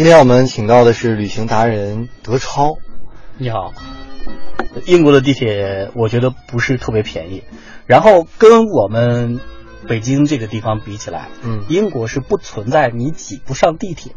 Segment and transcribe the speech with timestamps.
[0.00, 2.78] 今天我们请到的是旅行达人德超。
[3.36, 3.74] 你好，
[4.86, 7.44] 英国的地铁我觉得不是特别便宜，
[7.84, 9.40] 然后跟我们
[9.86, 14.12] 北京这个地方比起来，嗯英国是不存在你挤不上地铁，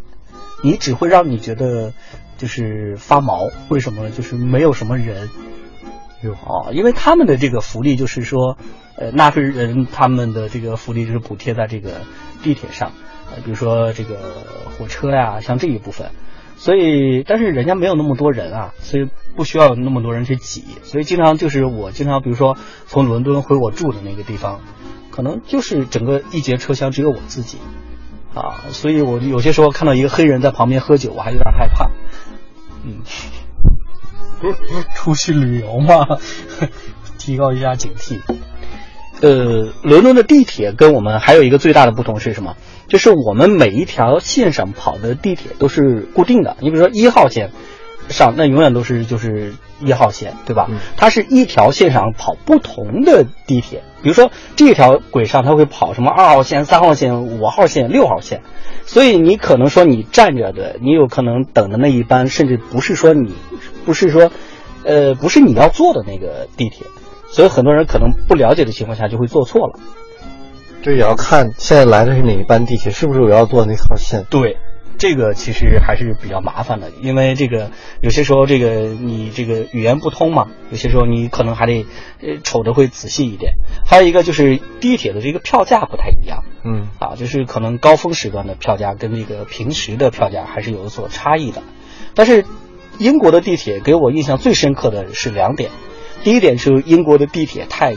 [0.64, 1.92] 你只会让你觉得
[2.38, 3.50] 就是发毛。
[3.68, 4.10] 为什么呢？
[4.10, 5.30] 就是没有什么人。
[6.22, 8.58] 哟哦，因为他们的这个福利就是说，
[8.96, 12.04] 呃，纳税人他们的这个福利就是补贴在这个
[12.42, 12.94] 地铁上，
[13.32, 14.16] 呃，比如说这个
[14.78, 16.12] 火车呀，像这一部分。
[16.56, 24.62] 所以，但是人家没有那么多人啊，所以不需要那么多人去挤，所以经常就是我经常，比如说从伦敦回我住的那个地方，
[25.12, 27.58] 可能就是整个一节车厢只有我自己，
[28.34, 31.90] 啊，所以我有些时候看到一个黑人在旁边喝酒，我还有点害怕，
[32.86, 33.02] 嗯。
[34.94, 36.06] 出去旅游嘛，
[37.18, 38.20] 提高一下警惕。
[39.22, 42.58] 呃，伦敦的地铁跟我们还有一个最大的不同是什么？
[42.88, 46.58] 就是我们每一条线上跑的地铁都是固定的。
[46.60, 47.52] 你比如说一号线
[48.10, 50.68] 上，那永远都是就是一号线，对吧？
[50.70, 53.84] 嗯它是一条线上跑不同的地铁。
[54.02, 58.42] 比如说这条轨上它会跑什么二号线、三号线、五号线、六号线，
[58.86, 63.34] 所以你可能说你站着的，你有可能等的那一班，甚至不是说你
[63.86, 64.30] 不是说，
[64.84, 66.86] 呃，不是你要坐的那个地铁，
[67.30, 69.80] 所以很多人可能不了解的情况下就会坐错了。
[70.84, 74.26] 这也要看现在来的是哪一班地铁，是不是我要坐那条线？
[74.30, 74.58] 对，
[74.98, 81.86] 这个其实还是比较麻烦的，因为这个有些时候这个你这个语言不通嘛，有些时候你可能还得
[82.22, 83.54] 呃瞅着会仔细一点。
[83.86, 91.64] 还有一个就是地铁的这个票价不太一样嗯啊，就是可能高峰时段的票价跟这个平时的票价还是有所差异的。
[92.14, 92.44] 但是
[93.00, 95.72] 英国的地铁给我印象最深刻的是两点，
[96.24, 97.96] 第一点是英国的地铁太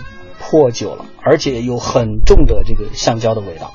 [0.49, 3.75] 破旧了，而且有很重的这个橡胶的味道。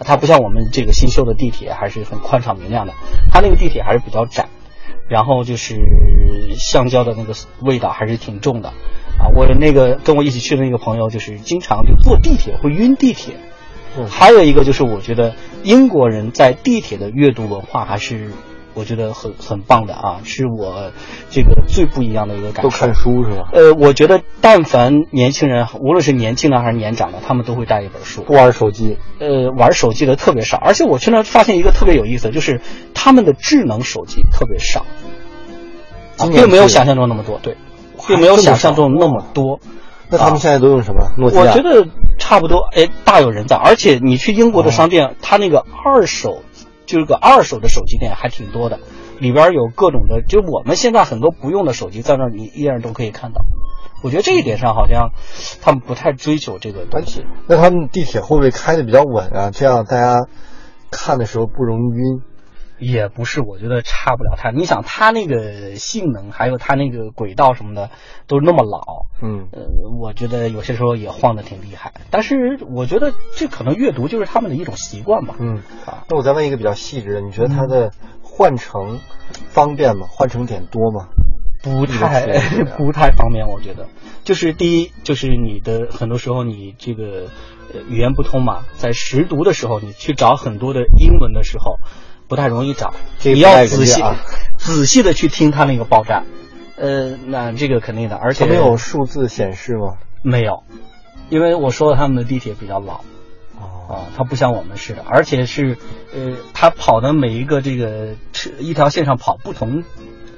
[0.00, 2.92] 它不像我们这个新修的地铁还是很宽敞明亮的，
[3.32, 4.48] 它那个地铁还是比较窄，
[5.08, 5.76] 然后就是
[6.58, 8.70] 橡胶的那个味道还是挺重的，
[9.18, 13.36] 啊，我那个跟我一起去的那个朋友就是经常就坐地铁会晕地铁，
[14.10, 18.32] 还有一个就是我觉得英国人在地铁的阅读文化还是
[18.74, 20.90] 我觉得很很棒的啊，是我
[21.30, 22.68] 这个最不一样的一个感受。
[22.68, 23.48] 都看书是吧？
[23.52, 28.22] 呃，我觉得但凡年轻人，无论是年轻的还是年长的，他们都会带一本书。
[28.22, 28.98] 不玩手机。
[29.20, 32.60] 呃，玩手机的特别少，而且我去那儿发现一个特别有意思，就是
[32.94, 34.84] 他们的智能手机特别少，
[36.32, 37.56] 并没有想象中那么多，对，
[38.08, 39.60] 并没有想象中那么多。
[40.10, 41.12] 那他们现在都用什么？
[41.16, 41.42] 诺基亚。
[41.42, 41.86] 我觉得
[42.18, 43.56] 差不多，哎，大有人在。
[43.56, 46.42] 而且你去英国的商店，它那个二手，
[46.86, 48.78] 就是个二手的手机店还挺多的，
[49.18, 53.44] 里边有各种的，就我们现在很多不用的手机，在那儿你依然都可以看到。
[54.02, 55.12] 我觉得这一点上好像
[55.62, 57.24] 他们不太追求这个东西。
[57.46, 59.50] 那他们地铁会不会开的比较稳啊？
[59.50, 60.26] 这样大家
[60.90, 62.22] 看的时候不容易晕。
[62.78, 64.52] 也不是，我觉得差不了太。
[64.52, 67.90] 你想，它那个性能，还有它那个轨道什么的，
[68.26, 69.06] 都是那么老。
[69.22, 69.62] 嗯呃，
[70.00, 71.92] 我觉得有些时候也晃得挺厉害。
[72.10, 75.36] 但是我觉得这可能阅读就是他们的一种习惯吧。
[75.38, 75.62] 嗯。
[75.86, 77.92] 啊，那我再问一个比较细致的，你觉得它的
[78.22, 78.98] 换乘
[79.48, 80.06] 方便吗？
[80.10, 81.08] 换乘点多吗？
[81.62, 82.26] 不太
[82.76, 83.86] 不太方便，我觉得。
[84.22, 87.28] 就是第一，就是你的很多时候你这个
[87.72, 91.78] 呃语言不通嘛，在识读的时候，你去找很多的英文的时候，
[92.28, 92.94] 不太容易找。
[93.22, 94.16] 你要仔细、啊
[94.56, 96.24] 仔细的去听它那个报站。
[96.76, 99.98] 呃，那这个肯定的，而且没有数字显示吗？
[100.22, 100.62] 没有，
[101.28, 103.02] 因为我说了他们的地铁比较老。
[103.60, 105.76] 哦，啊，它不像我们似的，而且是，
[106.14, 109.84] 呃，它跑的每一个这个车一条线上跑不同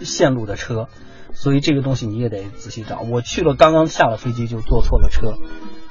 [0.00, 0.88] 线路的车，
[1.32, 3.00] 所以这个东西你也得仔细找。
[3.00, 5.34] 我去了，刚刚下了飞机就坐错了车，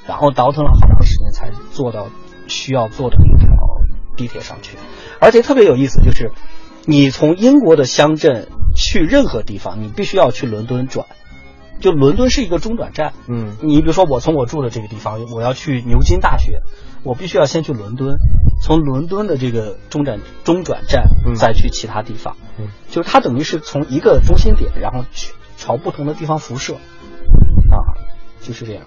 [0.08, 2.08] 然后倒腾了好长时间才坐到
[2.48, 3.48] 需要坐的那条
[4.16, 4.78] 地铁上去，
[5.20, 6.32] 而且特别有意思，就是
[6.86, 11.06] 你从英国的乡镇去任何地方，你必须要去伦敦转，
[11.80, 13.14] 就伦敦是一个中转站。
[13.28, 13.58] 嗯。
[13.62, 16.62] 你比如说，我从我住的这个地方，我要去牛津大学，
[17.04, 18.18] 我必须要先去伦敦，
[18.62, 21.36] 从伦敦的这个中转中转站嗯。
[21.36, 22.68] 再去其他地方，嗯。
[22.90, 27.98] 就是它等于是从一个中心点，然后去朝不同的地方辐射，啊，
[28.42, 28.84] 就是这样。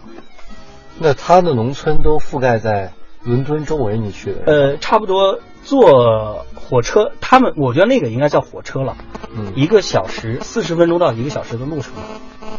[1.00, 2.92] 那它的农村都覆盖在
[3.24, 4.42] 伦敦周围，你去的？
[4.46, 8.96] 呃，差不多坐火车，他们我觉得那个应该叫火车了，
[9.36, 11.92] 嗯一个小时四十分钟到一个小时的路程，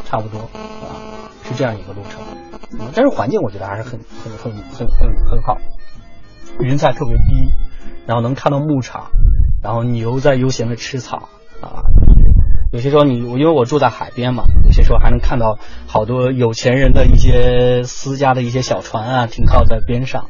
[0.05, 2.21] 差不多啊，是这样一个路程。
[2.79, 5.57] 嗯，但是环境我觉得还是很很很很很很好，
[6.59, 7.49] 云彩特别低，
[8.05, 9.11] 然后能看到牧场，
[9.63, 11.29] 然后牛在悠闲的吃草
[11.61, 11.81] 啊。
[12.71, 15.57] 有些时候你我因为我住在海边嘛，有些时候还能看到
[15.87, 20.27] 好多有钱人的一些私家的一些小船啊停靠在边上。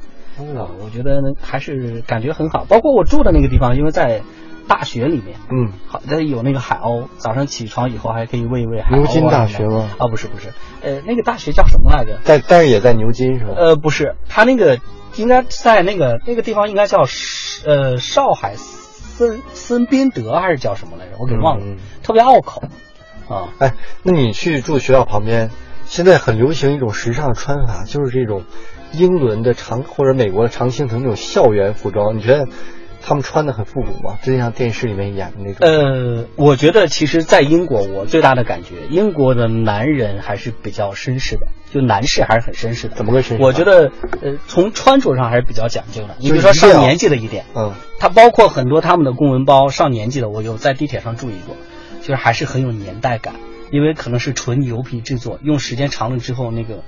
[0.57, 2.65] 啊，我觉得还是感觉很好。
[2.67, 4.21] 包括我住的那个地方，因为在
[4.67, 8.97] 大学里面，嗯，好，那有那个海鸥，早上起床以后还可以喂一喂海鸥、啊。
[8.97, 9.89] 牛津大学吗？
[9.97, 10.49] 啊，不是不是，
[10.81, 12.19] 呃，那个大学叫什么来着？
[12.23, 13.53] 在但是也在牛津是吧？
[13.57, 14.79] 呃，不是，他那个
[15.15, 16.99] 应该在那个那个地方应该叫
[17.65, 21.17] 呃上海森森宾德还是叫什么来着？
[21.19, 22.63] 我给忘了，嗯特别拗口
[23.27, 23.49] 啊。
[23.57, 25.49] 哎，那你去住学校旁边，
[25.85, 28.43] 现在很流行一种时尚的穿法，就是这种
[28.91, 32.47] 英伦的长或者美国的常青藤那种校园服装，你觉得
[33.01, 34.17] 他们穿的很复古吗？
[34.21, 35.57] 就像电视里面演的那种。
[35.61, 42.95] 呃，我觉得其实，在英国，我最大的感觉，英国的男人还是比较绅士的，就男士还是很绅士的。
[42.95, 43.91] 怎么个绅士我觉得，
[44.21, 46.15] 呃，从穿着上还是比较讲究的。
[46.19, 51.55] 你比如说上年纪的一点，嗯，它包括很多他们的公文包，上年纪的，我有在地铁上注意过，
[52.01, 53.35] 就是还是很有年代感，
[53.71, 56.83] 因为可能是纯牛皮制作，用时间长了之后，那个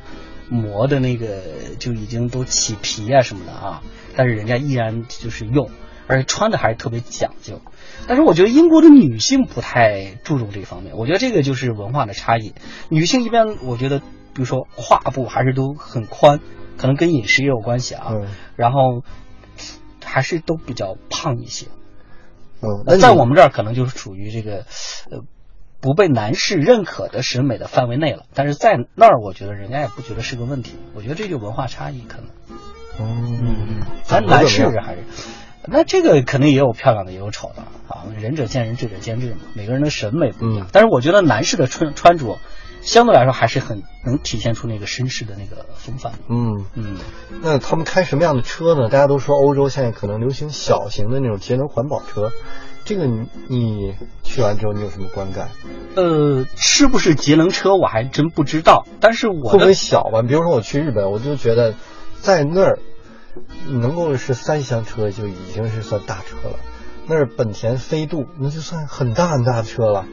[0.50, 1.42] 磨的那个
[1.80, 3.82] 就已经都起皮啊什么的啊，
[4.16, 5.70] 但是人家依然就是用，
[6.08, 7.62] 而且穿的还是特别讲究。
[8.08, 12.54] 但是我觉得英国的女性不太注重这方面，我觉得这个就是文化的差异。
[12.90, 14.06] 女性一般，我觉得，比
[14.36, 16.40] 如说胯部还是都很宽，
[16.78, 18.10] 可能跟饮食也有关系啊。
[18.12, 19.04] 嗯然后
[20.04, 21.68] 还是都比较胖一些。
[22.62, 24.66] 嗯，那在我们这儿可能就是属于这个
[25.10, 25.22] 呃
[25.82, 32.28] 不被男士认可的审美的范围内了，但是在那儿我觉得人家也不觉得是个问题，我觉得这就文化差异可能。
[33.00, 35.00] 嗯，咱男士还是，
[35.66, 40.68] 那这个肯定也有漂亮的，也有丑的啊，仁者见仁，智者见智嘛，每个人的审美不一样。
[40.68, 40.70] 嗯。
[40.72, 42.38] 但是我觉得男士的穿穿着
[42.82, 46.14] 相对来说还是很能体现出那个绅士的那个风范。
[46.30, 46.98] 嗯，嗯，
[47.42, 48.90] 那他们开什么样的车呢？
[48.90, 52.32] 大家都说欧洲现在可能流行小型的那种节能环保车，
[52.92, 55.48] 这个你你去完之后你有什么观感？
[55.96, 60.24] 呃，是不是节能车我还真不知道，但是我会不的会小吧？
[60.24, 61.74] 比如说我去日本，我就觉得
[62.20, 62.80] 在那儿
[63.70, 66.58] 能够是三厢车就已经是算大车了，
[67.08, 70.06] 那儿本田飞度那就算很大很大的车了，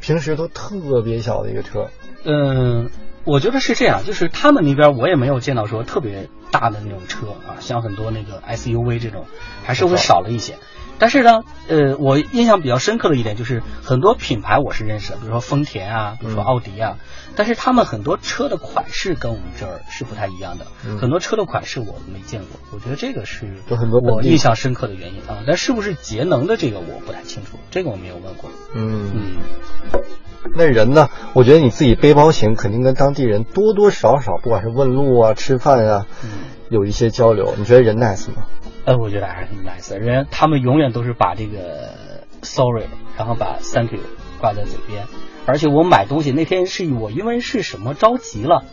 [0.00, 1.90] 平时都特别小的一个车。
[2.24, 2.88] 嗯，
[3.24, 9.26] 我觉得是这样，就是他们那边我也没有见到说特别大的那种车啊，像很多那个 SUV 这种，
[9.64, 10.54] 还是会少了一些。
[10.98, 16.96] 但是呢，呃，我印象比较深刻的一点就是很多品牌我是认识的，比如说丰田啊，比如说嗯奥迪啊，
[17.36, 25.44] 但是他们很多车的款式跟我们这儿是不太一样的，嗯很多车的款式我没见过，我觉得这个是有很多我印象深刻的原因啊。
[25.46, 28.50] 但是不是节能的这个我不太清楚，这个我没有问过。
[28.74, 30.02] 嗯，嗯，
[30.54, 31.10] 那人呢？
[31.34, 36.30] 我觉得你自己背包行肯定跟当地人多多少少，不管是问路啊、吃饭啊，嗯
[36.70, 37.54] 有一些交流。
[37.58, 38.46] 你觉得人 nice 吗？
[38.86, 39.98] 呃，我觉得还是很 nice 的。
[39.98, 41.90] 人他们永远都是把这个
[42.42, 42.86] sorry，
[43.18, 43.98] 然后把 thank you
[44.40, 45.04] 挂在嘴边。
[45.44, 48.64] 而且我买东西那天是我因为是什么着急了，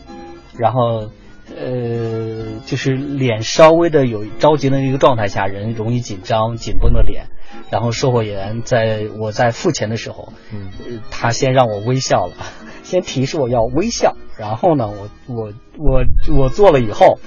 [0.56, 1.10] 然后
[1.54, 7.26] 呃，就是脸稍微的有着急的一个状态下，人容易紧张、紧绷的脸。
[7.70, 12.34] 然后售货员在我在付钱的时候，嗯呃他先让我微笑了，
[12.82, 16.04] 先提示我要微笑，然后呢，我我我
[16.36, 17.18] 我做了以后，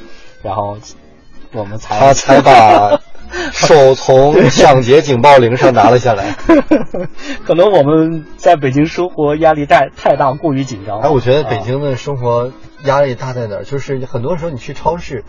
[0.44, 0.78] 然后
[1.54, 3.00] 我们才他才把
[3.52, 6.36] 手从抢劫警报铃上拿了下来。
[7.46, 11.08] 可能我们在北京生活压力太太大，过于紧张了。
[11.08, 12.52] 哎，我觉得北啊京的生活
[12.84, 13.64] 压力大在哪儿？
[13.64, 15.26] 就是很多时候你去超市，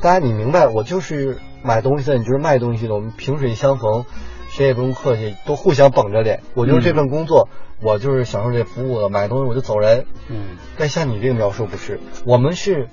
[0.00, 4.06] 大家你明白，我就是买东西的，你就是卖东西的，我们萍水相逢，
[4.48, 6.40] 谁也不用客气，都互相绷着脸。
[6.54, 7.48] 我就是这份工作，
[7.82, 10.06] 我就是享受这服务的，买东西我就走人。
[10.28, 12.88] 嗯但像你这个描述不是，我们是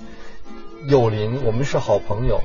[0.87, 2.41] 友邻，我们是好朋友。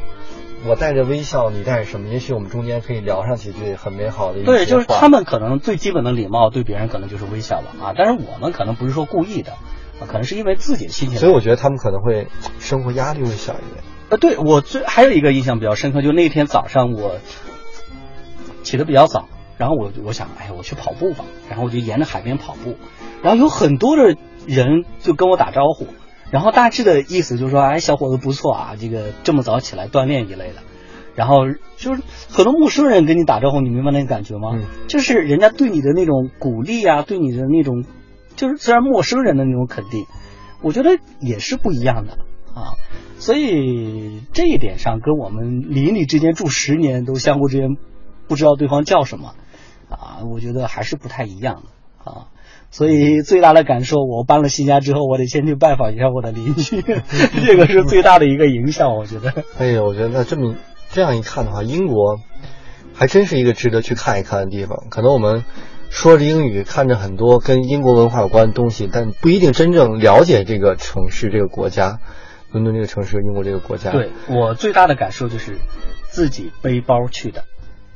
[0.66, 2.08] 我带着微笑，你带着什么？
[2.08, 7.92] 也许我们中间可以聊上几句很美好的一对，就是他们可能最基本的礼貌，对别人可能就是微笑了啊。
[7.96, 11.18] 但是我们可能不是说故意的，啊，可能是因为自己的心情。
[11.18, 12.28] 所以我觉得他们可能会
[12.58, 13.84] 生活压力会小一点。
[14.08, 17.16] 呃，对我最还有一个印象比较深刻，就那天早上我
[18.62, 19.28] 起得比较早，
[19.58, 22.76] 然后我我想，哎呀，我去跑步吧，然后我就沿着海边跑步，
[23.22, 24.16] 然后有很多的
[24.46, 25.88] 人就跟我打招呼，
[26.30, 30.62] 然后大致的意思就是说，哎，小伙子不错啊，这个这么早起来锻炼一类的。
[31.14, 34.50] 然后就是很多陌生人跟你打招呼，你明白那个感觉吗？
[34.54, 37.84] 嗯就是人家对你的那种鼓励啊，对你的那种，
[38.34, 40.06] 就是虽然陌生人的那种肯定，
[40.60, 42.14] 我觉得也是不一样的
[42.52, 42.74] 啊。
[43.20, 47.76] 所以这一点上，跟我们邻里之间住十年都相互之间
[48.26, 49.34] 不知道对方叫什么
[49.88, 52.26] 啊，我觉得还是不太一样的啊。
[52.76, 56.82] 所以最大的感受，我搬了新家之后，我得先去拜访一下我的邻居，
[57.46, 59.32] 这个是最大的一个影响，我觉得。
[59.60, 60.56] 哎呀，我觉得那这么
[60.90, 62.18] 这样一看的话，英国
[62.92, 64.86] 还真是一个值得去看一看的地方。
[64.90, 65.44] 可能我们
[65.88, 72.00] 说着英语，看着很多跟英国文化有关的东西，但不一定真正了解这个城市、这个国家，
[72.50, 73.92] 伦敦这个城市、英国这个国家。
[73.92, 75.58] 对我最大的感受就是
[76.08, 77.44] 自己背包去的，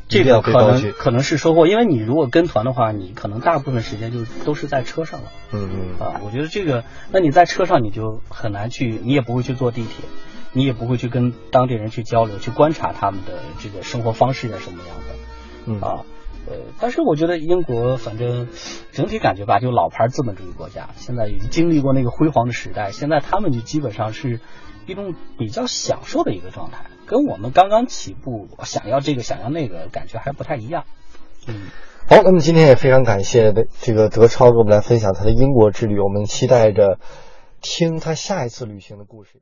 [0.08, 0.92] 这个可能。
[0.92, 5.28] 可能是收获，因为你如果跟团的话，你可能大部分时间就都是在车上了。
[5.52, 10.04] 嗯嗯啊，我觉得这个，那你在车上你就很难去，你也不会去坐地铁，
[10.52, 15.04] 你也不会去跟当地人去交流，去观察他们的这个生活方式是什么样的。
[15.66, 16.04] 嗯啊，
[16.46, 18.48] 呃，但是我觉得英国反正
[18.92, 24.40] 整体感觉吧，就老牌资本主义国家，现在已经经历过那个辉煌的时代，现在他们就基本上是
[24.86, 30.84] 一种比较享受的一个状态，跟我们刚刚起步想要这个想要那个感觉还不太一样。
[31.48, 31.68] 嗯，
[32.08, 36.98] 好，那么今天也非常感谢的这个德超给我们来分享他的英国之旅，我们期待着
[37.62, 39.40] 听他下一次旅行的故事。